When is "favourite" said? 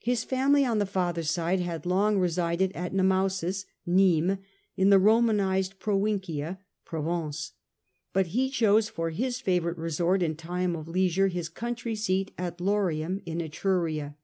9.40-9.78